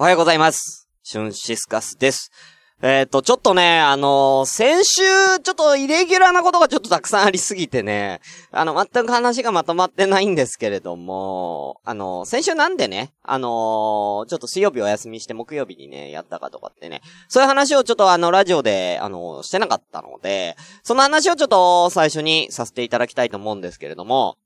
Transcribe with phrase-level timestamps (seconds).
[0.00, 0.88] おはようございます。
[1.02, 2.32] シュンシスカスです。
[2.80, 5.02] えっ、と、ちょっとね、あのー先週、
[5.42, 24.38] ちょっとイレギュラーなことがちょっとたくさんありすぎてね、あの、全く話がまとまってないんですけれども、あのー先週なんでね、あのちょっと水曜日お休みして木曜日にね、やったかとかってね、そういう話をちょっとあの、ラジオで、あのしてなかったので、その話をちょっと最初にさせていただきたいと思うんですけれども、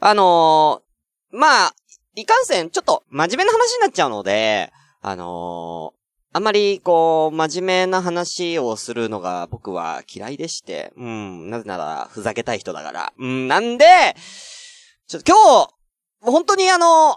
[0.00, 0.82] あの
[1.30, 1.74] まあ、
[2.20, 5.98] いかんせん、ちょっと真面目な話になっちゃうので、あのー
[6.30, 13.12] あんまり、こう、真面目な話をするのが僕は嫌いでして、うん、なぜなら、ふざけたい人だから。
[13.18, 13.86] うん、なんで、
[15.06, 17.16] ちょっと今日、本当にあの、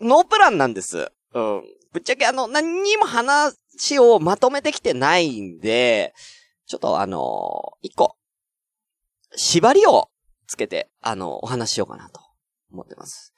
[0.00, 1.10] ノープランなんです。
[1.34, 1.64] うん。
[1.92, 6.14] ぶっちゃけあの、何にも話をまとめてきてないんで、
[6.66, 8.16] ちょっとあの、一個、
[9.34, 10.08] 縛りを
[10.46, 12.20] つけて、あの、お話しようかなと
[12.70, 13.32] 思ってます。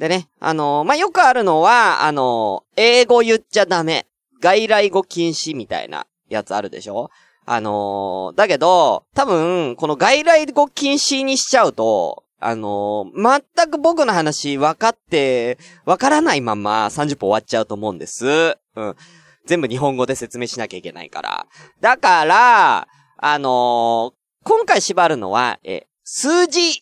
[0.00, 4.06] でね、あの、まあ、よくあるのは、あの、英語言っちゃダメ。
[4.40, 7.10] 外来語禁止みたいなやつあるでしょ？
[7.44, 18.56] あのーだけど、多分、この外来語禁止にしちゃうと、あのー全く僕の話分かって、分からないまま30分終わっちゃうと思うんです。
[18.76, 18.96] うん。
[19.44, 21.46] 全部日本語で説明しなきゃいけないから。
[21.82, 26.80] だから、あのー今回縛るのは、え、数字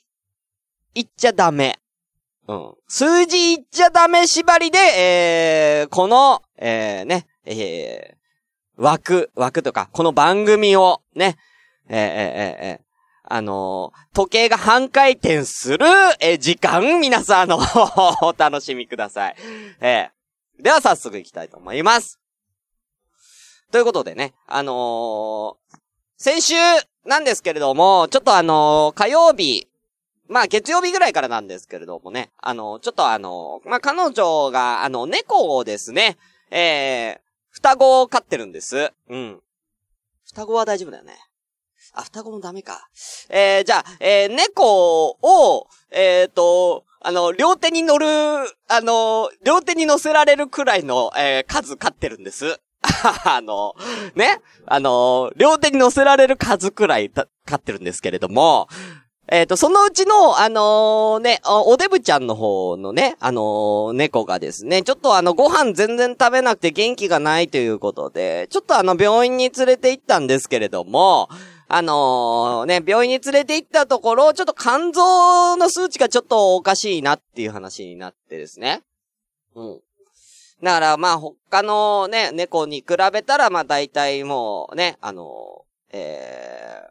[0.95, 1.81] 言っちゃダメ。
[2.49, 2.75] うん。
[2.89, 11.37] 数字言っちゃダメ縛りで、えー、この、えー、ね、えー、枠、枠とか、この番組を、ね、
[11.89, 12.81] えー、えー、えーえ
[13.31, 15.85] あのー時計が半回転する、
[16.21, 17.59] えー時間、皆さん、の、
[18.23, 19.37] お楽しみください。
[19.81, 22.19] えーでは早速行きたいと思います。
[23.71, 25.79] ということでね、あのー
[26.17, 26.55] 先週
[27.05, 29.69] なんですけれども、ちょっとあのー火曜日、
[30.29, 32.31] まあ、月曜日ぐらいからなんですけれどもね。
[32.39, 36.19] あの、ちょっとあの、まあ、彼女が、あの、猫をですね、
[36.51, 38.93] えー、双子を飼ってるんです。
[39.09, 39.41] うん。
[40.27, 41.17] 双子は大丈夫だよね。
[41.95, 42.89] あ、双子もダメか。
[43.31, 52.61] えー、じゃあ、えー、猫を、えーと、あの、両手に乗る、あの、両手に乗せられるくらいの、えー、数飼ってるんです。
[53.25, 53.75] あの、
[54.15, 54.41] ね？
[54.67, 58.69] あの、両手に乗せられる数くらい飼ってるんですけれども、
[59.31, 71.29] えっ、と、そのうちの、あのーね、おデブちゃんの方のね、あのー猫がですね、ちょっとあの、ご飯全然食べなくて元気がないということで、ちょっとあの、病院に連れて行ったんですけれども、
[71.69, 78.81] あのね、病院に連れて行ったところ、ちょっと肝臓の数値がちょっとおかしいなっていう話になってですね。
[79.55, 79.81] うん。
[80.63, 86.88] だから、まあ、他のね、猫に比べたら、まあ、大体もうね、あのー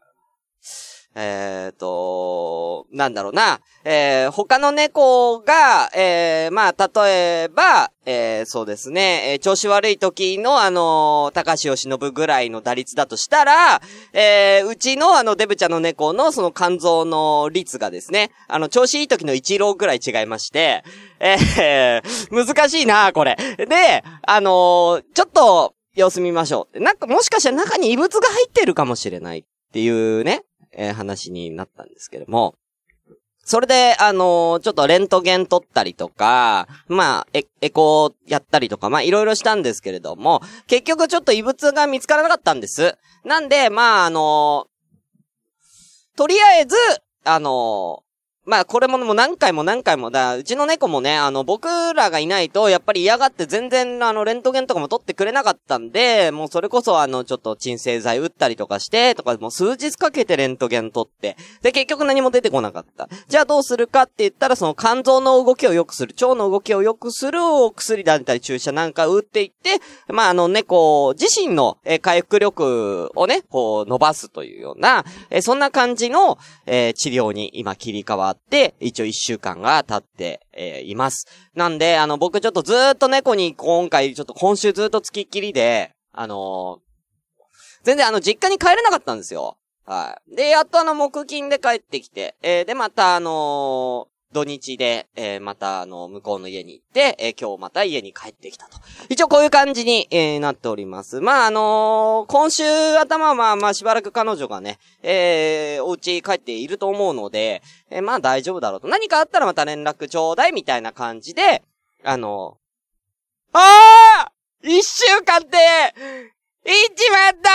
[1.19, 3.59] えー、と、なんだろうな。
[3.83, 13.81] えー、他の猫が、えー、まあ、例えば、えー、そうですね、えー調子悪い時の、あのー高橋由伸ぐらいの打率だとしたら、
[14.13, 20.84] えー、うちのあの、デブちゃんの猫のその肝臓の率がですね、あの、調子いい時の1ローぐらい違いまして、
[21.19, 23.35] えー、難しいな、これ。
[23.57, 26.79] で、あのーちょっと、様子見ましょう。
[26.79, 30.44] なんか、もしかしたら中に異物が入ってるかもしれないっていうね、
[30.78, 32.56] えー話になったんですけども、
[33.44, 42.98] それで、あのーちょっとレントゲン撮ったりとか、まあ、エエコーやったりとか、まあ、いろいろしたんですけれども、結局ちょっと異物が見つからなかったんです。
[43.24, 44.78] なんで、まあ、あのー
[46.18, 46.76] とりあえず、
[47.26, 48.04] あの
[48.47, 63.09] まあ、これももう何回も何回も、だ、うちの猫もね、あの、僕らがいないと、やっぱり嫌がって全然、あの、レントゲンとかも取ってくれなかったんで、もうそれこそ、あの、ちょっと鎮静剤打ったりとかして、とか、もう数日かけてレントゲン取って、で、結局何も出てこなかった。
[63.28, 78.36] じゃあどうするかって言ったら、その肝臓の動きを良くする、腸の動きを良くするお薬だったり注射なんか打っていって、まあ、あの、猫自身の、え回復力をね、こう、伸ばすというような、えそんな感じの、え治療に今切り替わって、
[78.79, 81.28] 一応一週間が経って、えーいます。
[81.55, 86.87] なんで、あの、僕ちょっとずーっと猫に今回、ちょっと今週ずーっと付きっきりで、あのー
[87.84, 89.57] 全然あの、実家に帰れなかったんですよ。
[89.85, 90.35] はい。
[90.35, 94.07] で、やっとあの、木金で帰ってきて、えーで、またあの
[94.37, 98.78] 土日で、えーまたあの、向こうの家に行って、えー今日また家に帰ってきたと。
[99.09, 101.22] 一応こういう感じに、えーなっております。
[101.22, 102.63] まあ、あのー今週
[102.99, 108.87] 頭はまあまあしばらく彼女がね、えーお家帰っていると思うので、えーまあ大丈夫だろうと。
[108.87, 111.63] 何かあったらまた連絡ちょうだいみたいな感じで、
[112.03, 115.57] あのーあー一週間って、
[116.69, 117.49] いっちまった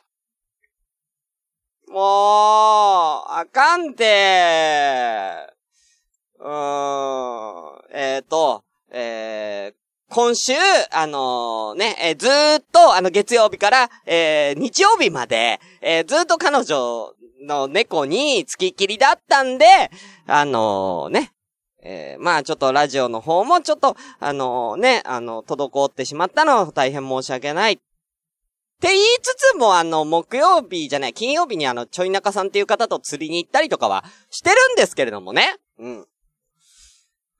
[0.00, 0.13] ー
[1.94, 4.04] もう、あかんて。
[6.40, 7.82] うーん。
[7.92, 9.74] えっ、と、えー、
[10.12, 10.54] 今週、
[10.90, 17.14] あのーね、えーずーっと、あの、月曜日から、えー日曜日まで、えーずーっと彼女
[17.46, 19.64] の猫に付きっきりだったんで、
[20.26, 21.32] あのーね、
[21.80, 27.80] えーまあちょっとラジオの方もちょっと、あのね、あの、滞ってしまったのは大変申し訳ない。
[28.84, 35.56] って言いつつも、あの、木曜日じゃない、金曜日にあの、ちょい中さんっていう方と釣りに行ったりとかはしてるんですけれどもね。
[35.78, 36.06] うん。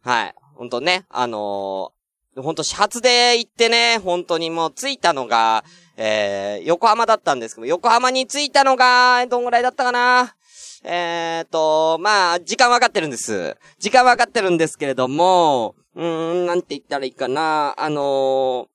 [0.03, 0.35] はい。
[0.55, 1.95] ほんとね、あのー
[2.43, 5.63] ほんと始発で行ってね、本当にもう着いたのが、
[5.97, 10.35] えー、横浜だったんですけど、横浜に着いたのが、どんぐらいだったかな
[10.83, 13.57] えーと、まあ、時間わかってるんです。
[13.79, 17.77] 時間わかってるんですけれども、うーん、なんて言ったらいいかな。
[17.79, 18.67] あのー、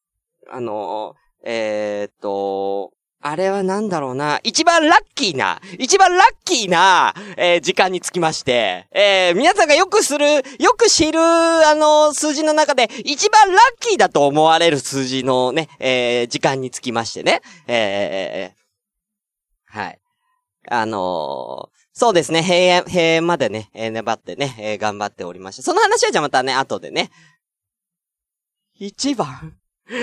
[0.52, 2.92] あのー、えーと、
[3.22, 4.40] あれはなんだろうな。
[4.44, 10.26] 一番ラッキーな、一番ラッキーな、えー時間につきまして、えー皆さんがよくする、
[10.58, 17.42] よく知る、あの、数字の中で、一番ラッキーだと思われる数字のね、えー時間につきましてね。
[17.68, 18.60] えー
[19.78, 20.00] はい。
[20.72, 25.64] あのそうですね、閉園、閉園までね、えー粘ってね、えー頑張っておりました。
[25.64, 27.10] その話はじゃあまたね、後でね。
[28.76, 29.59] 一番
[29.92, 29.98] あー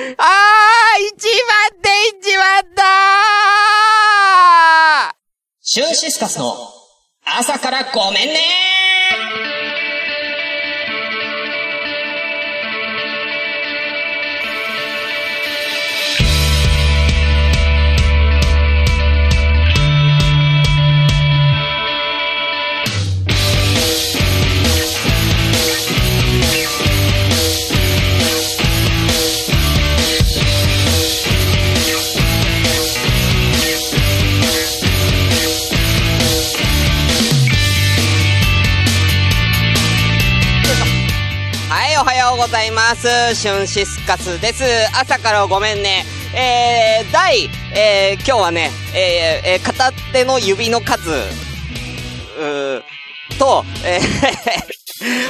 [1.14, 1.28] 一
[1.72, 1.88] 番で
[2.18, 5.14] 一番だー。
[5.60, 6.56] シューシスカスの
[7.24, 8.40] 朝からごめんね
[42.46, 43.34] ございます。
[43.34, 44.62] シュンシスカスです。
[44.96, 46.04] 朝からごめんね。
[46.32, 52.82] えー、第、えー、今日はね、えー、えー片手の指の数、うー
[53.36, 53.98] と、え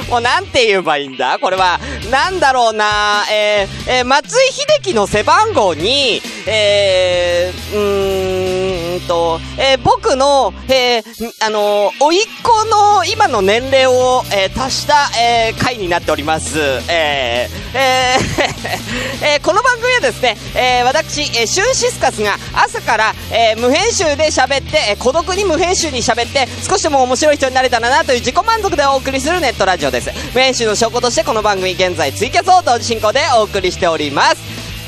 [0.05, 1.39] ー、 もうなんて言えばいいんだ？
[1.39, 1.79] これは、
[2.11, 3.25] なんだろうな？
[3.31, 8.66] えー、えー松井秀喜の背番号に、えー、うーん
[9.57, 16.57] えー僕の、えー、あのー、おいっ子の今の年齢を、えー足した、えー回になっております。
[16.89, 30.11] えー、えー えーこの番組はですね、えー私、えーシュンシスカスが朝から、えー無編集で喋って、えー孤独に無編集に喋って、少しでも面白い人になれたらなという自己満足でお送りするネットラジオです。
[30.33, 34.37] 無編集の証拠としてこの番組現在ツイキャスを同時進行でお送りしております。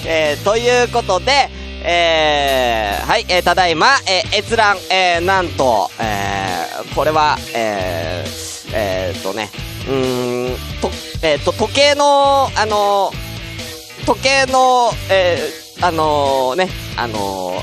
[0.05, 1.49] えーということで、
[1.83, 9.49] えー、はい、えーただいま、えー閲覧、えーなんと、えーこれは、えー、えー、とね、
[9.87, 10.89] うーん、と、
[11.21, 17.53] えーと、時計の、あのー時計の、えー、あのーね、あの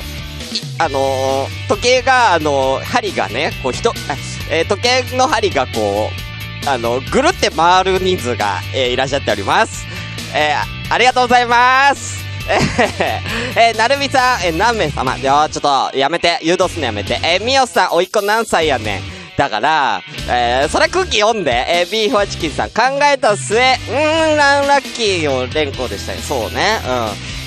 [0.78, 3.92] あの時計が、あの針がね、こう、人、
[4.50, 6.10] えー時計の針がこ
[6.64, 9.86] う、あの、ぐるって回る人数が、えーいらっしゃっております。
[10.34, 12.25] えーありがとうございます。
[12.48, 15.16] えー、えなるみさん、えー何名様？
[15.16, 15.60] いやちょっ
[15.92, 17.18] と、やめて、誘導すんのやめて。
[17.22, 19.02] えーみよさん、おいっ子何歳やねん？
[19.36, 26.20] だから、えー、それ空気読んで、えー、ビーフォチキンさん、考えた末、うーん、ランラッキーを連行でしたよ。
[26.20, 26.80] そうね、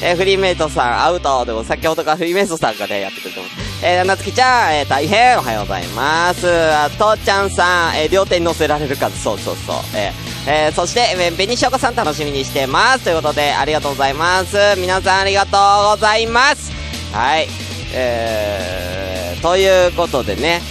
[0.02, 0.08] うん。
[0.08, 3.52] えー、フリーメイトさん、アウトでも、先ほどからフリーメイトさんがね、やってくれてます。
[3.82, 6.48] えー、なつきちゃん、えー、大変、おはようございます。
[6.48, 9.76] あとちゃんさん、えー、両手に乗せられるか、そうそうそう。
[9.96, 13.04] えー、えー、そして、えー、ベニシオコさん楽しみにしてます。
[13.04, 14.58] ということで、ありがとうございます。
[14.78, 16.72] 皆さんありがとうございます。
[17.14, 17.48] はい。
[17.94, 20.62] えー、ということでね、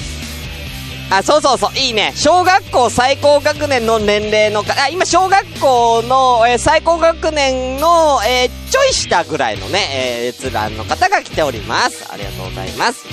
[1.10, 2.12] あ、そうそうそう、いいね。
[2.16, 12.04] 小学校最高学年の年齢のか、あ、今小学校の、えー最高学年の、えーちょい下ぐらいのね、えー、閲覧の方が来ております。
[12.12, 13.06] ありがとうございます。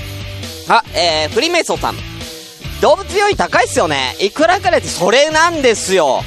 [0.68, 1.96] あ、えー、フリーメイソンさん。
[2.82, 4.16] 動物病院高いっすよね。
[4.20, 6.24] いくらかでって、それなんですよ。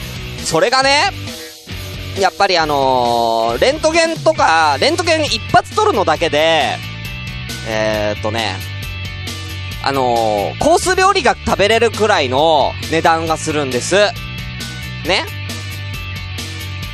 [0.48, 1.10] それがね、
[2.18, 6.78] やっぱりあのーレントゲンとか、レントゲン一発取るのだけで、
[7.68, 8.56] えーっとね、
[9.84, 13.96] あのーコース料理が食べれるくらいの値段がするんです。
[15.06, 15.26] ね？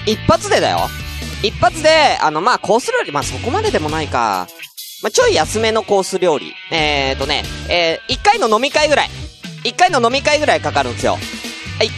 [0.04, 0.88] 一発でだよ。
[1.44, 4.48] 一発で、あの、まあ、コース料理、まあ、そこまででもないか。
[5.00, 6.54] まあ、ちょい安めのコース料理。
[6.72, 9.10] えーとね、えー、一回の飲み会ぐらい。
[9.62, 11.12] 一回の飲み会ぐらいかかるんですよ。
[11.12, 11.18] は
[11.84, 11.86] い。
[11.86, 11.92] 一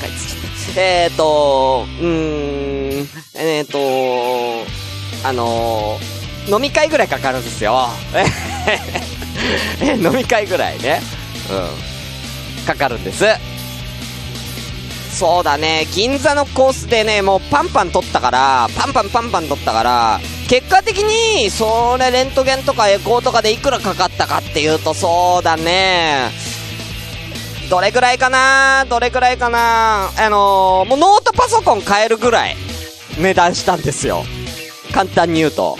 [0.00, 0.35] 回つ
[0.76, 4.66] けえーと、うーん、えーと、
[5.26, 7.88] あのー、飲み会ぐらいかかるんですよ。
[9.80, 11.00] え 飲み会ぐらいね。
[11.50, 12.66] うん。
[12.66, 13.24] かかるんです。
[15.12, 26.30] そうだね、銀座のコースでね、もうパンパン取ったから、パンパンパンパン取ったから、結果的に、それ、レントゲンとかエコーとかでいくらかかったかっていうと、そうだね、
[27.68, 28.86] どれくらいかな？
[28.88, 30.10] どれくらいかな？
[30.16, 32.56] あのー、もうノートパソコン買えるぐらい
[33.18, 34.22] 値段したんですよ。
[34.94, 35.76] 簡単に言うと。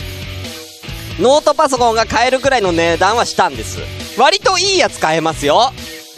[1.20, 3.78] ノートパソコンが買えるぐらいの値段はしたんです。
[4.18, 5.72] 割といいやつ買えますよ。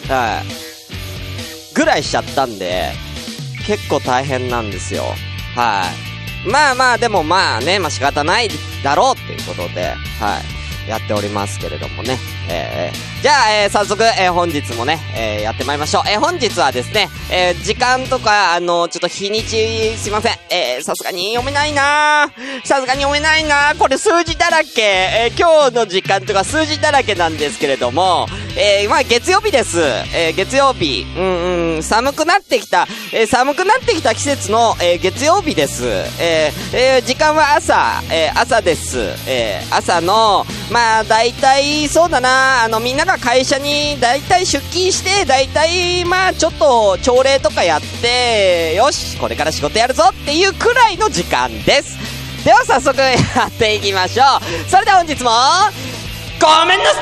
[0.07, 1.75] はい。
[1.75, 2.91] ぐらいしちゃったんで、
[3.67, 5.03] 結構大変なんですよ。
[5.55, 5.85] は
[6.45, 6.49] い。
[6.49, 8.49] まあまあ、でもまあね、まあ仕方ない
[8.83, 10.39] だろうっていうことで、は
[10.87, 10.89] い。
[10.89, 12.17] やっておりますけれどもね。
[12.49, 16.03] えー、じゃあ、えー、早速、えー、本日もね、えー、やってまいりましょう。
[16.07, 20.37] えー、本日はですね、えー、時間とか、あのー、ちょっと日にち、すいません。
[20.49, 22.31] えー、さすがに読めないな
[22.63, 24.81] さすがに読めないなこれ数字だらけ。
[24.81, 29.81] えー、今日の時間とか数字だらけなんですけれども、えー、まあ、月曜日です。
[29.81, 31.05] えー、月曜日。
[31.17, 35.85] うんうん、寒くなってきた、えー、寒くなってきた季節の、えー、月曜日です。
[36.21, 38.97] えー、えー、時間は朝、えー、朝です。
[39.27, 51.97] えー、朝の、まあ、大体、そうだなあの、みんなが会社に大体出勤して、大体、まあ、ちょっと朝礼とかやって、よし、これから仕事やるぞっていうくらいの時間です。
[52.45, 53.15] では早速や
[53.47, 54.69] っていきましょう。
[54.69, 55.31] それでは本日も、
[56.39, 57.01] ごめんなさ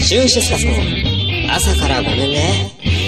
[0.00, 0.72] シュンシスカスの
[1.52, 3.03] 朝からごめんね。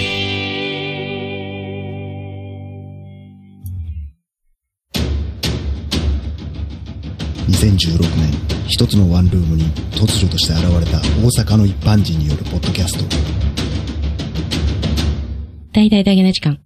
[7.57, 13.03] 2016年一つのワンルームに突如として現れた大阪の一般人によるポッドキャスト。
[15.73, 16.59] 大々だけな時間。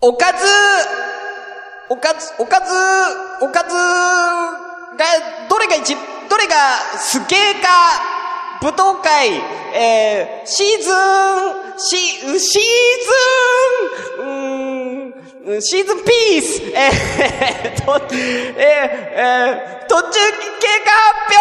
[0.00, 0.38] おかず！
[1.90, 2.32] おかず！
[2.38, 2.72] おかず！
[3.44, 3.74] おかず！
[3.74, 5.04] が
[5.50, 5.96] どれが一？
[6.30, 7.68] どれがすげえか？
[8.62, 9.30] 舞踏会！
[9.74, 11.78] えー、シーズン！
[11.78, 11.96] シ
[12.38, 12.62] シー
[14.16, 14.46] ズン！
[14.46, 14.51] うん
[15.44, 21.34] シーズンピースえー、と、えー、えー、途中経過発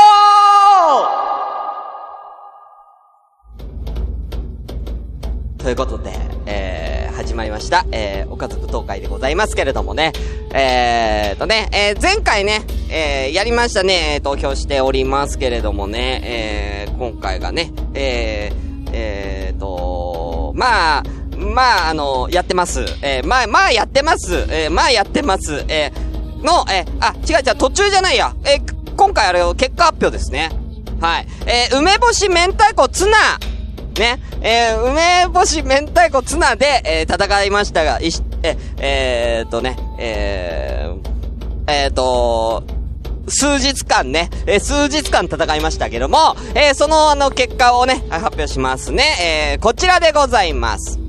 [5.58, 6.14] 表ということで、
[6.48, 7.86] えー、始まりました。
[7.92, 10.14] えー、おかず舞踏会でございますけれどもね。
[10.52, 21.04] えーとね、えー、前回ね、えー、やりましたね、投票しておりますけれどもね、えー、今回がね、えー、えーと、まあ、
[21.42, 22.86] まあ、あの、やってます。
[23.02, 24.46] えー、まあ、まあやってます。
[24.50, 25.66] えー、まあやってます。
[25.68, 28.34] えー、の、えー、あ、違う違う、途中じゃないや。
[28.46, 30.52] えー、今回あれを結果発表ですね。
[31.00, 31.28] はい。
[31.46, 33.18] えー、梅干し明太子ツナ
[34.00, 42.64] ね、えー、梅干し明太子ツナで、えー、戦いましたが、いし、え、えー、とね、えー、えーと、
[43.28, 49.56] 数日間ね、えー、数日間戦いましたけども、えー、そのあの結果をね、発表しますね。
[49.56, 51.01] えー、こちらでございます。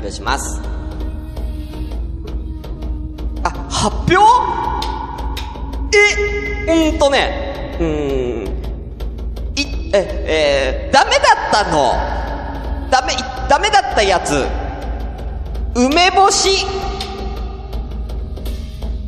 [0.00, 0.60] 表します。
[3.44, 4.18] あ、発表？
[6.66, 7.86] え、うんとね、うー
[8.44, 8.48] ん、
[9.56, 11.92] い、え、えー、ダメだったの。
[12.90, 13.12] ダメ、
[13.48, 14.46] ダメだったやつ。
[15.74, 16.66] 梅干し。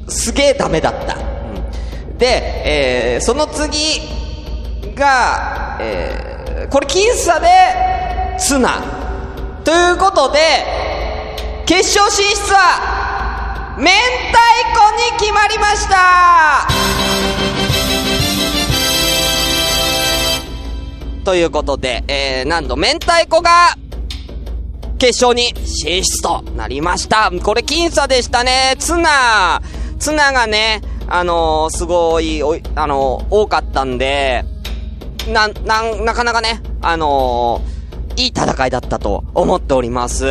[0.09, 1.15] すげえダメだった。
[1.15, 4.01] うん、で、えー、その次
[4.95, 7.49] が、えー、これ僅差で、
[8.39, 8.83] ツナ。
[9.65, 10.39] ということで、
[11.65, 13.93] 決勝進出は、明太
[14.75, 14.81] 子
[15.13, 16.69] に決まりました
[21.25, 23.77] ということで、えー、なんと明太子が、
[24.99, 27.31] 決勝に進出となりました。
[27.43, 28.75] これ僅差でしたね。
[28.79, 29.63] ツナ、
[29.99, 34.45] ツナがね、あのー、すごい、おいあのー、多かったんで、
[35.29, 37.72] な、な、なかなかね、あのー
[38.17, 40.27] いい戦いだったと思っております。
[40.27, 40.29] う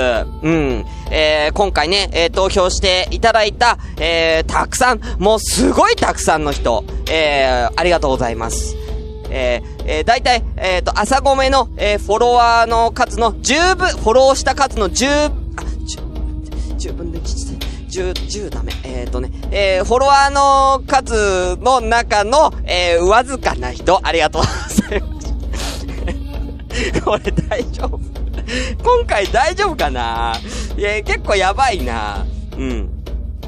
[0.49, 0.85] ん。
[1.11, 8.75] えー、今回ね、えー、投票していただいた、えー、たくさん、もうすごいたくさんの人、えー、ありがとうございます。
[9.29, 18.73] えー、えー、大体、えっ、ー、と、朝ごめの、えー、フォロワーの数の10分、フォローした数の10、あ、10、10分の1、10、10ダメ。
[18.83, 24.41] えっ、ー、とね、えー、フォロワーの数の中の、えー、わずかな人、ありがとう。
[27.03, 27.99] これ大丈夫？
[28.83, 30.35] 今回大丈夫かな？
[30.77, 32.25] いや、結構やばいな
[32.57, 32.89] うん。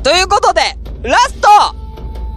[0.02, 0.62] ということで、
[1.02, 1.48] ラスト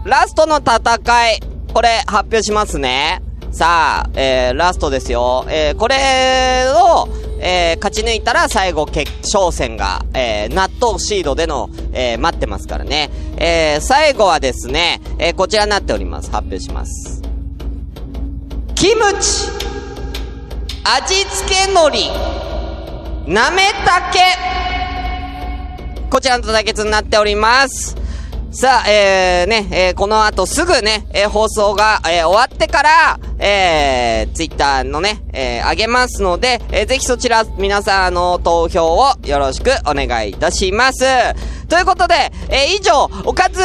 [0.05, 1.41] ラストの戦い、
[1.73, 3.21] これ発表しますね。
[3.51, 5.47] さあ、えー、ラストですよ。
[5.49, 7.09] えー、これを、
[7.41, 13.11] えー、勝ち抜いたら最後決勝戦が、えー、納豆シードでの、えー、待ってますからね。
[13.37, 16.31] えー、最後はですね、えー、こちらになっております。
[16.31, 17.23] 発表します。
[18.75, 19.49] キムチ
[20.89, 24.21] 味付け海苔なめたけ
[26.09, 27.97] こちらの対決になっております。
[28.53, 41.05] さあ、えー、ね、えー、この後すぐね、えー、放送が、えー、終わってから、えー、ツイッターのね、えー、あげますので、えー、ぜひそちら、皆さん、の、投票をよろしくお願いいたします。
[41.69, 42.15] ということで、
[42.49, 43.61] えー、以上、おかず、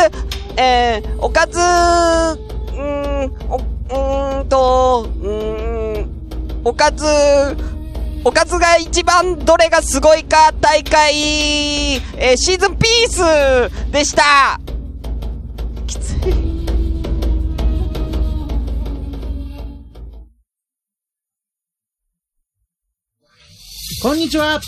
[0.57, 5.70] えー、おかず、うー、お、うーと、うー、
[6.63, 7.05] おかず、
[8.23, 14.59] おかずが一番どれがすごいか大会、えー、シーズンピースでした
[15.87, 16.51] きつい。
[24.03, 24.61] こんにちは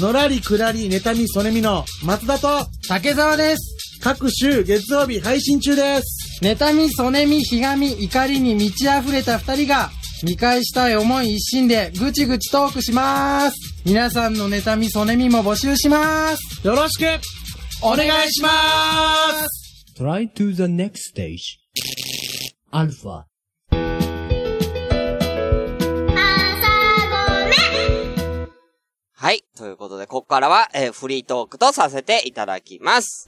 [0.00, 4.00] のらりくらり妬みそねみの松田と竹澤です。
[4.02, 6.40] 各週月曜日配信中です。
[6.42, 9.90] 妬み、そねみ、ひがみ、怒りに満ち溢れた二人が、
[10.22, 13.56] 見返したい思い一心でぐちぐちトークします。
[13.84, 16.66] 皆さんの妬み、そねみも募集します。
[16.66, 17.20] よろしく
[17.82, 18.48] お願いしま
[19.46, 21.58] す Try to the next stage.
[22.72, 23.24] Alpha.
[29.18, 29.44] はい。
[29.56, 33.26] ということで、ここからは、えーフリートークとさせていただきます。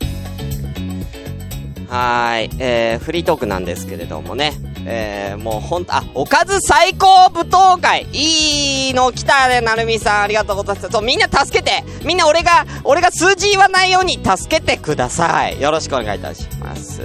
[1.88, 2.50] はーい。
[2.60, 4.52] えー、フリートークなんですけれどもね。
[4.90, 10.22] えー、もうほんと、あ、おかず最高舞踏会いいの来たね、なるみさん。
[10.22, 10.88] ありがとうございます。
[10.90, 15.60] そう、みんな助けてみんな俺が、俺が数字言わないように助けてください。
[15.60, 17.02] よろしくお願いいたします。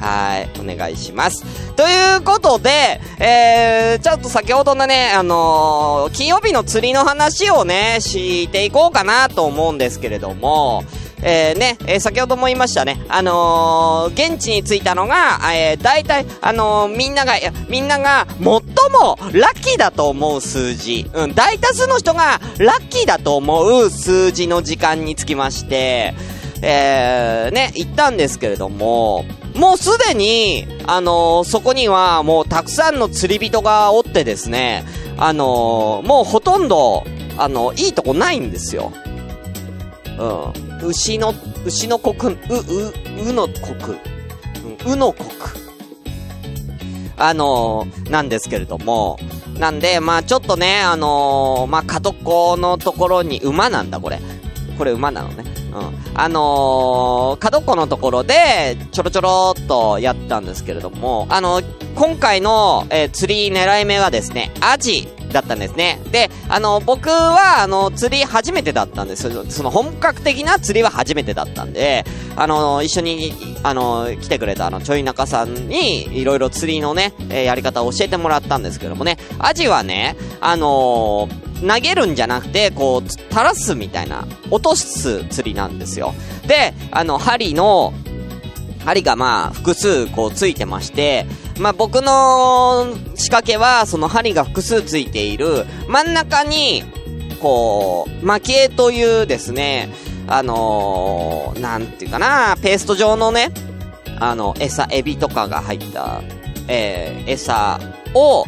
[0.00, 0.48] はい。
[0.60, 1.44] お願いします。
[1.76, 10.84] ということで、えー、ちょっと先ほどのね、あのー金曜日の釣りの話をね、していこうかなと思うんですけれども、
[11.22, 17.34] えー、ね、えー先ほども言いましたね、あのー現地に着いたのが、えー、大体、あのみんなが、
[17.68, 18.60] みんなが、最も
[19.32, 26.14] ラッキーだと思う数字、うん、大多数の人が、ラッキーだと思う数字の時間につきまして、
[26.62, 34.84] えー、ね、行ったんですけれども、もうすでに、あのそこにはもうたくさんの釣り人がおってですね、
[35.18, 37.04] あのもうほとんど、
[37.36, 38.92] あのいいとこないんですよ。
[40.18, 40.71] うん。
[40.82, 43.98] 牛の、牛の国、う、う、うの国。
[44.86, 45.30] うん、うの国。
[47.16, 49.18] あのーなんですけれども、
[49.58, 54.18] なんで、まあちょっとね、あのーまあ角っこのところに馬なんだ、これ。
[54.76, 55.44] これ馬なのね。
[55.72, 56.20] うん。
[56.20, 61.62] あのー角っこのところで、ちょろちょろっとやったんですけれども、あの
[61.94, 66.00] 今回の、えー釣り狙い目はですね、アジだったんですね。
[66.10, 69.30] で、あの、僕は、あの、釣り初めてだったんです。
[69.50, 72.04] その本格的な釣りは初めてだったんで、
[72.36, 81.28] あの、一緒に、あの、来てくれた、あの、ちょい中さんに、いろいろ釣りのね、えやり方を教えてもらったんですけどもね、アジはね、あの
[81.66, 86.14] 投げるんじゃなくて、こう、垂らすみたいな、落とす釣りなんですよ。
[86.46, 87.92] で、あの、針の、
[88.84, 91.26] 針がまあ、複数こうついてまして、
[91.58, 96.84] まあ僕の仕掛けは、その針が複数ついている、真ん中に、
[97.40, 99.90] こう、蒔絵というですね、
[100.26, 103.50] あのー、なんていうかな、ペースト状のね、
[104.18, 106.22] あの、餌、エビとかが入った、
[106.68, 107.80] えー、餌
[108.14, 108.44] を、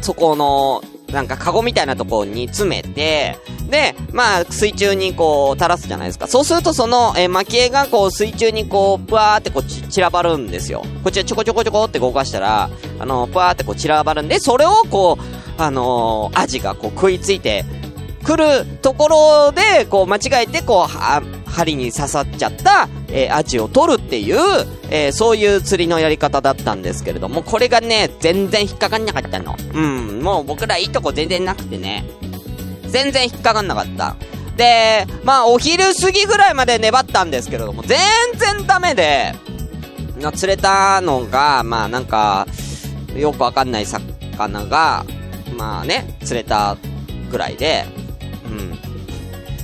[0.00, 3.38] そこの、なんかカゴみたいなところに詰めて、
[3.74, 6.28] で、まあ、水中にこう、垂らすじゃないですか。
[6.28, 10.84] そうするとその、えー、蒔絵がこう、水中にこう、ぷわーってこう、散らばるんですよ。
[11.02, 17.64] こっちらちょこちょこちょこって動かしたら、あの、ぷわーってこう、散らばるんで、それをこう、あのーアジがこう、食いついて、
[18.24, 24.38] 来るところで、こう、間違えて、こう、は、針に刺さっちゃった、えーアジを取るっていう、
[24.90, 29.56] えーそういう釣りのやり方だったんですけれども、これがね、全然引っかかんなかったの。
[29.72, 32.04] うん、もう僕らいいとこ全然なくてね。
[32.94, 34.14] 全然引っかかんなかった。
[34.56, 37.98] で、まあ、お昼過ぎぐらいまで粘ったんですけれども、全
[38.36, 39.34] 然ダメで、
[40.36, 42.46] 釣れたのが、まあなんか、
[43.16, 45.04] よくわかんない魚が、
[45.58, 46.76] まあね、釣れた
[47.32, 47.84] ぐらいで、
[48.46, 48.78] うん。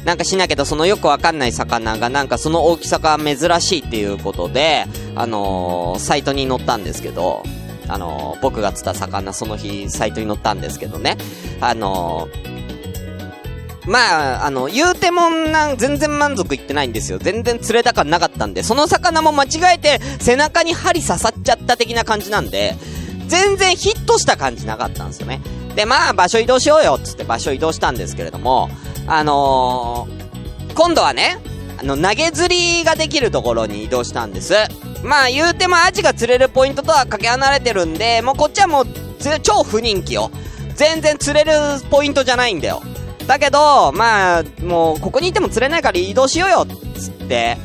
[0.04, 7.44] なんかしなけど、そのよくわかんない魚が、なんかその大きさが珍しいっていうことで、あのーサイトに載ったんですけど、
[7.86, 11.16] あのー僕が釣った魚、その日、サイトに載ったんですけどね、
[11.60, 12.59] あのー
[13.86, 17.18] まあ、あの、言うてもなん、全然満足いってないんですよ。
[17.18, 22.76] 全然釣れた感なかったんで、その魚も間違えて背中に針刺さっちゃった的な感じなんで、
[23.28, 25.40] 全然ヒットした感じなかったんですよね。
[25.76, 28.68] で、まあ、場所移動しようよ、つって場所移動したんですけれども、
[29.06, 31.38] あのー、今度はね、
[31.78, 34.54] あの、投げ釣りができるところに移動したんです。
[35.02, 38.86] まあ、言うてもアジが釣れるポイントとはかけ離れてるんで、もうこっちはもう、
[39.42, 40.30] 超不人気よ。
[40.74, 41.52] 全然釣れる
[41.90, 42.82] ポイントじゃないんだよ。
[43.26, 47.56] だけど、まあ、もう、ここにいても釣れないから移動しようよ、つって、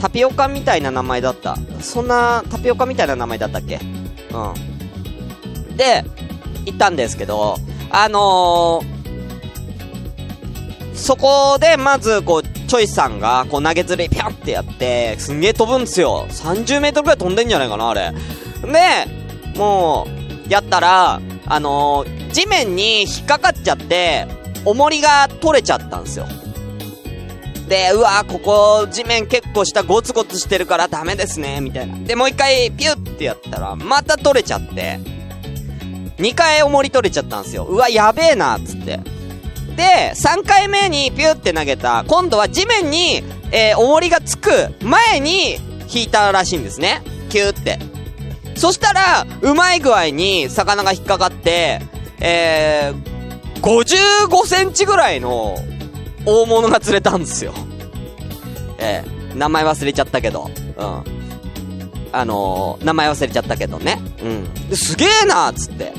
[0.00, 1.56] タピオカみたいな名前だった。
[1.80, 3.78] そんな、タピオカみたいな名前だったっけ？
[4.32, 5.76] うん。
[5.76, 6.04] で、
[6.66, 7.56] 行ったんですけど、
[7.90, 9.00] あのー、
[10.94, 16.26] そこで、まず、こう、チョイスさんが、こう、投げ釣り、ぴゃんってやって、すんげえ飛ぶんすよ。
[16.28, 18.12] 30メートルくらい飛んでんじゃないかな、あれ。
[18.62, 20.06] で、も
[20.48, 24.26] う、やったら、あのー、地面に引っかかっちゃって、
[24.64, 26.26] 重りが取れちゃったんですよ。
[27.68, 31.96] で、うわここ地面結構下ゴツゴツしてるからダメですね、みたいな。
[31.98, 34.98] で、もう一回ピュッてやったら、また取れちゃって、
[36.18, 37.64] 2回重り取れちゃったんですよ。
[37.64, 38.98] うわ、やべえな、っつって。
[39.76, 44.50] で、3回目にピュッて投げた、今度は地面に、えー、重りがつく
[44.82, 45.56] 前に
[45.88, 47.02] 引いたらしいんですね。
[47.30, 47.78] キューって。
[48.56, 51.80] そしたら、うまい具合に魚が引っかかって、
[52.18, 53.09] えー、
[53.60, 55.56] 55センチぐらいの
[56.26, 57.52] 大物が釣れたんですよ。
[58.78, 60.50] ええー、名前忘れちゃったけど。
[60.76, 61.04] うん。
[62.12, 64.00] あのー、名前忘れちゃったけどね。
[64.22, 64.68] うん。
[64.68, 65.92] ですげえなーつって。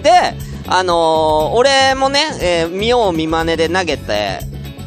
[0.00, 0.34] で、
[0.66, 0.96] あのー、
[1.54, 4.38] 俺もね、えー、見よう見真似で投げて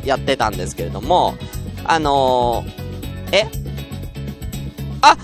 [0.06, 1.36] やってたんですけれども、
[1.84, 3.48] あのー、え？
[5.02, 5.18] あ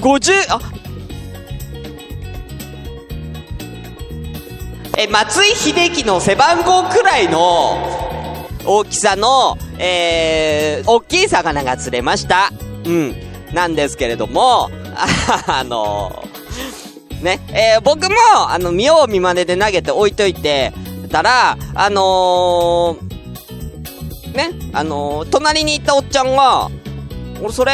[0.00, 0.60] !50、あ
[4.96, 7.78] え、松井秀喜の背番号くらいの、
[8.64, 12.52] 大きさの、えー、大きい魚が釣れました。
[12.84, 13.14] うん。
[13.52, 14.70] なんですけれども、
[15.48, 18.16] あのー、ね、えー、僕も、
[18.48, 20.72] あの、見よう見まねで投げて置いといて
[21.10, 26.70] たら、あのー、ね、あのー、隣に行ったおっちゃんが、
[27.42, 27.72] 俺それ、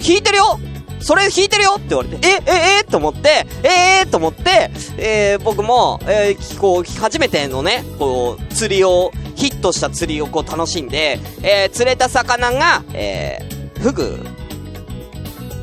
[0.00, 0.58] 引いてるよ
[1.04, 14.26] それ引いてるよって言われて、え、え、えと思って、ええー、と思って、えー、僕も、えー、こう、初めてのね、こう、釣りをヒットした釣りをこう楽しんで、えー、釣れた魚が、えー、フグ、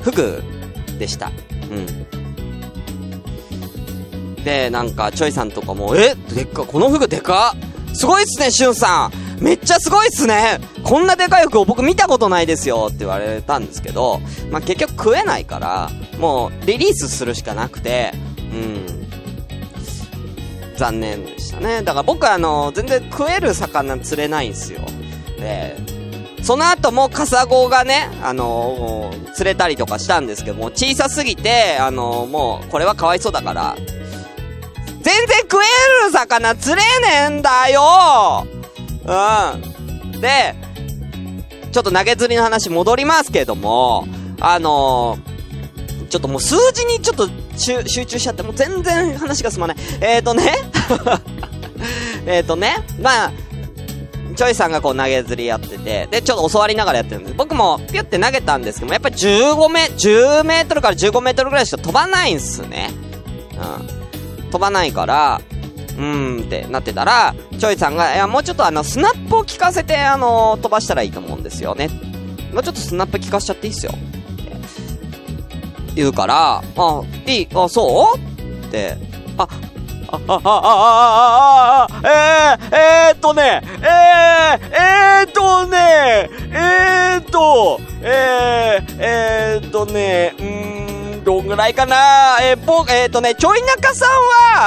[0.02, 0.44] フグ
[1.00, 1.32] でした。
[1.72, 2.06] うん。
[4.44, 7.56] で、なんか、チョイさんとかも、えでっか、このフグでか？
[7.94, 14.20] すごいっすね、しゅんさんめっちゃすごいっすねこんなでかいフグを僕見たことないですよって言われたんですけど、
[14.52, 19.02] まあ、結局食えないから、もうリリースするしかなくて、うん。
[20.78, 21.84] 残念でしたね。
[21.84, 24.82] だから僕はあの、全然食える魚釣れないんですよ。
[25.38, 25.78] で、
[26.44, 33.76] その後もカサゴがね、あのー、釣れたりとかしたんですけども、小さすぎて、あのー、もう、これはかわいそうだから、
[35.02, 36.86] 全然食える魚釣れね
[37.26, 38.61] えんだよ
[39.12, 40.22] うん。
[40.22, 40.56] で、
[41.72, 44.08] ちょっと投げ釣りの話戻りますけども、
[44.40, 49.78] あのー、ちょっともう数字にちょっと集中しちゃって、もう全然話が進まない。
[50.02, 50.54] えーとね
[52.26, 53.32] えっとね、まあ、
[54.36, 57.36] チョイさんがこう投げ釣りやってて、で、ちょっと教わりながらやってるんです。
[57.36, 62.92] 僕もピュって投げたんですけども、やっぱり15メ、10メートルから15メートルぐらいしか飛ばないんすね。
[63.54, 64.50] うん。
[64.52, 71.90] 飛ばないから、ーんってなってたら、ちょいさんが、いや、もうちょっとあの、スナップを効かせて、あの、飛ばしたらいいと思うんですよね。
[72.54, 73.94] もうちょっとスナップ効かしちゃっていいっすよ。
[75.96, 78.18] 言うから、あ、いい、あ、そう？
[78.18, 78.98] って、
[79.38, 79.48] あ、
[80.14, 90.44] あ、あ、あ、あ、あ、あ、えー、えー、っとね、えー、えー、っとね、えー、っと、えー、えー、っとね、う
[90.78, 90.81] ん
[91.24, 92.38] どんぐらいかな？
[92.42, 94.10] えー、ぼ、えー、っとね、ちょい中さん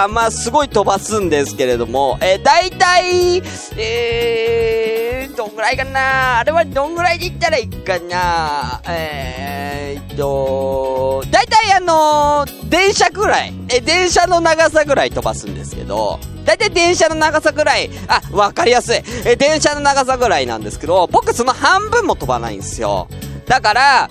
[0.02, 3.42] は、まあ、すごい飛ばすんですけれども、えー、だいたい、
[3.76, 6.38] えー、どんぐらいかな？
[6.38, 8.80] あれはどんぐらいで言ったらいいかな？
[8.88, 19.02] えー、っと、だいたいあのー、電車ぐらい、え、電車の長さぐらい飛ばすんですけど、だいたい電車の長さぐらい、あ、わかりやすい。
[19.24, 23.08] え、電車の長さぐらいなんですけど、僕その半分も飛ばないんですよ。
[23.46, 24.10] だから、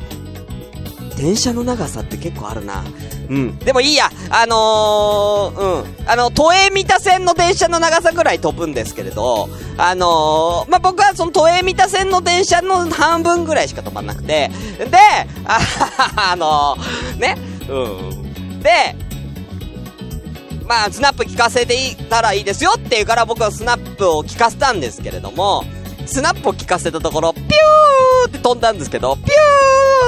[1.18, 2.84] 電車の長さって結構あるな。
[3.30, 3.58] うん。
[3.60, 4.10] でもいいや。
[4.30, 6.10] あのー、うん。
[6.10, 14.98] あの、都営三田線の電車の長さぐらい飛ぶんですけれど、あのー、まあ、僕はその都営三田線の電車の半分ぐらいしか飛ばなくて、で、
[15.46, 15.60] あ、
[16.32, 17.38] あのー、ね、
[17.70, 18.60] うん。
[18.62, 18.96] で、
[20.66, 25.64] まあ、スナップ聞かせていたらいいですよって言うから僕はスナップを聞かせたんですけれども、
[26.06, 29.26] スナップを聞かせたところ、ピューって飛んだんですけど、ピュ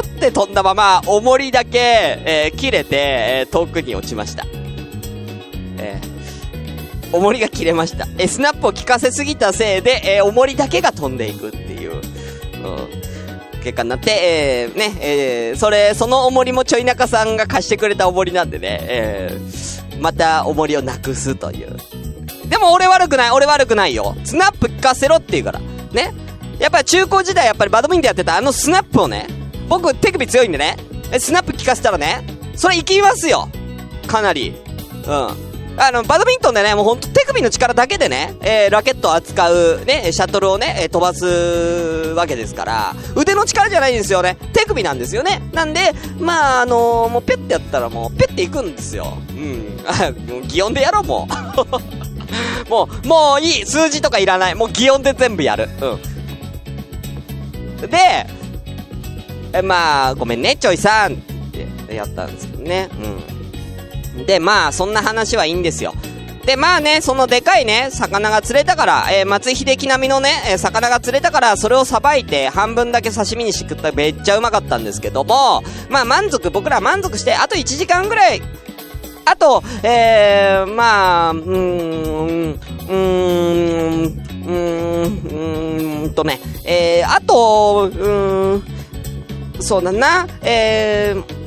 [0.04, 4.46] ーって飛んだまま、重りだけ、えー、切れて、えー、遠くに落ちました。
[5.78, 8.08] えー、重りが切れました。
[8.18, 12.02] えー、スナップを効かせすぎたせいで、えー、重りだけが飛んでいくっていう、うん、
[13.64, 21.78] 結果になって、えー、ね、えー、それ、その重りもちょい中さんが貸してくれた重りなんでね、えー、また重りをなくすという。
[22.50, 24.16] でも俺悪くない、俺悪くないよ。
[24.24, 25.62] スナップ効かせろって言うから。
[25.96, 26.14] ね。
[26.60, 29.28] やっぱり中高時代やっぱりバドミントンやってたあのスナップをね、
[29.68, 30.78] 僕手首強いんでね、
[31.20, 32.24] スナップ効かせたらね、
[32.56, 33.50] それいきますよ。
[34.08, 34.54] かなり。
[35.08, 35.46] うん。
[35.78, 41.26] あの、バドミントンでね、もうほんと手首の力だけでね、えー、ラケットを扱う、ね、シャトルをね、えー、飛ばす
[42.16, 44.38] わけですから、腕の力じゃないんですよね。
[44.54, 45.42] 手首なんですよね。
[45.54, 49.18] なんで、まあ、あのー、もうペッてやったらもう、ペッていくんですよ。
[49.32, 49.82] うん。
[49.86, 51.96] あ、 もう、擬音でやろう、もう。
[52.70, 54.56] もう、もういい数字とかいらない。
[54.56, 55.70] もう擬音で全部やる。
[55.82, 57.90] うん。
[57.90, 57.98] で、
[59.54, 61.16] え、まあ、ごめんね、ちょいさんっ
[61.88, 62.90] てやったんですけどね。
[64.16, 64.26] うん。
[64.26, 65.94] で、まあ、そんな話はいいんですよ。
[66.46, 78.44] で、まあね、そのでかいね、魚が釣れたから、えー、松井秀喜並みのね、え、魚が釣れたから、それをさばいて、半分だけ刺身にして食っためっちゃうまかったんですけども、まあ満足、僕ら満足して、あと1時間ぐらい、
[79.26, 88.64] あと、えー、まあ、うーん、うーん、うーん、うんとね、えー、あと、うーん、
[89.60, 91.46] そうだな、えー、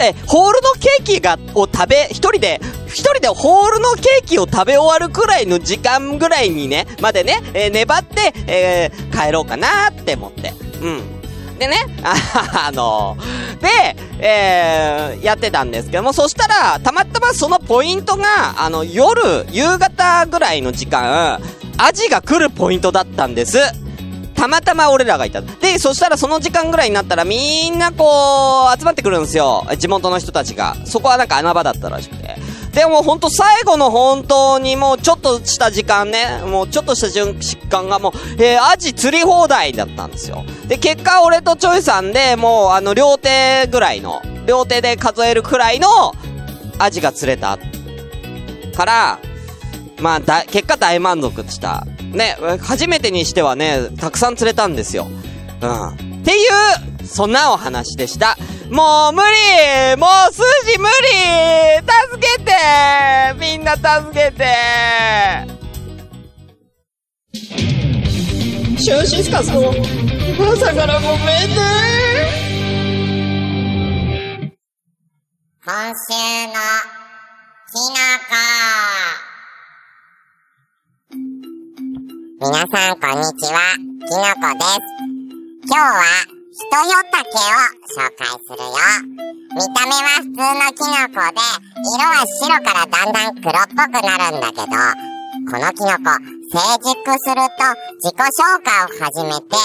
[0.00, 10.52] え、ホールのケーキが、を食べ、一人で、一人でホールのケーキを食べ終わるくらいの時間ぐらいにね、までね、えー、粘って、えー、帰ろうかなって思って。
[10.82, 11.23] うん。
[11.58, 13.16] でね、 あの
[13.60, 21.40] で、えー、やってたんですけども、そしたら、たまたまそのポイントが、あの、夜、夕方ぐらいの時間、
[21.78, 23.58] アジが来るポイントだったんです。
[24.34, 25.40] たまたま俺らがいた。
[25.40, 29.64] で、そしたらその時間ぐらいになったらみんなこう、集まってくるんですよ。
[29.78, 30.76] 地元の人たちが。
[30.84, 32.36] そこはなんか穴場だったらしくて。
[32.74, 40.44] でもほんと最後の本当にもうちょっとした時間ね、もうちょっとした時間がもう、えー、アジ釣り放題だったんですよ。
[40.66, 45.88] で、結果俺とチョイさんでもうあの両手ぐらいの、両手で数えるくらいの
[46.78, 47.58] アジが釣れた。
[48.74, 49.18] から、
[50.00, 51.86] まあだ、結果大満足した。
[52.12, 55.06] ね、初めてにしてはね、たくさん釣れたんですよ。
[55.60, 55.88] うん。
[55.88, 56.44] ってい
[57.02, 58.36] う、そんなお話でした。
[58.74, 60.92] もう無理もう数字無理。
[61.78, 62.50] 助けて。
[63.38, 64.44] みんな助けて。
[68.82, 71.54] シュンシスカスの朝からごめんね。
[75.64, 76.54] 今週の
[77.70, 77.94] きの
[78.28, 78.34] こ。
[82.40, 84.80] 皆さんこんにちは、きのこです。
[85.68, 87.58] 今日は、ひとよたけを
[87.90, 88.78] 紹介するよ。
[89.58, 91.42] 見た目は普通のきのこで、
[91.82, 94.70] 色は白からだんだん黒っぽくなるんだけど、
[95.50, 96.14] このきのこ、
[96.54, 97.66] 成熟すると
[97.98, 99.58] 自己消化を始めて、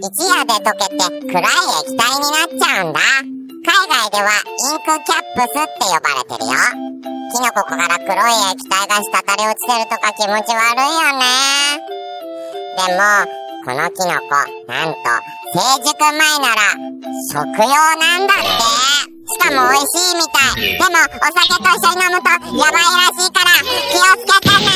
[0.00, 1.52] 一夜で溶けて暗い
[1.84, 3.00] 液体になっちゃうんだ。
[3.60, 6.56] 海外ではインクキャップスって呼ばれてるよ。
[7.30, 12.00] キノコから黒い液体が滴り落ちてるとか気持ち悪いよね。
[12.88, 14.30] でも、このキノコ、
[14.72, 15.00] なんと、
[15.52, 16.62] 成熟前なら、
[17.30, 17.68] 食用
[17.98, 18.44] なんだって。
[19.26, 20.64] しかも美味しいみたい。
[20.72, 24.70] でも、お酒と一緒に飲むと、やばいらしいから、気をつけてね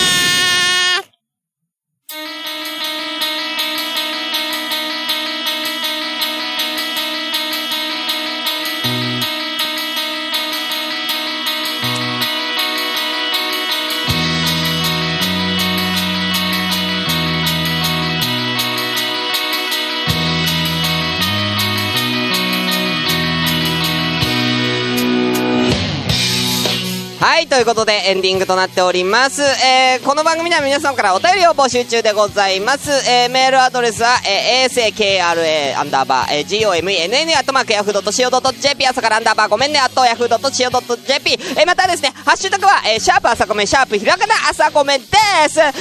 [27.24, 29.40] はい、ということでエンディングとなっております。
[29.40, 32.90] えー、この番組では皆さんからお便りを募集中でございます。
[33.08, 45.06] えー、メールアドレスは、えー、asakra アンダーバー、えー、gomenn アットマークヤフード .co.jp 朝からアンダーバーごめんね、アットヤフード .co.jp えー、またですね、ハッシュタグは、えー、シャープ朝ごめん、シャープひらがな朝ごめんで
[45.48, 45.60] す。
[45.60, 45.72] え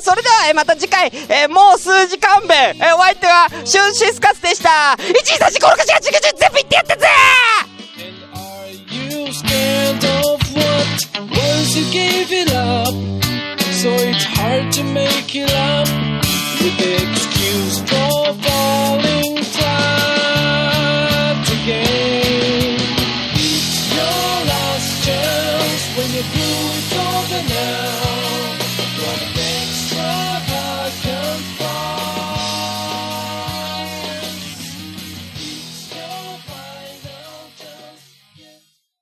[0.00, 4.98] ー、それでは、えー、また次回、えー、もう数時間弁、えー、お相手は、シュンシスカスでした。
[4.98, 7.70] 1、2、3、4、5、6、7、8、9、10全部言ってやったぜー
[11.14, 12.94] Once you gave it up,
[13.80, 15.88] so it's hard to make it up.
[16.60, 17.80] With the excuse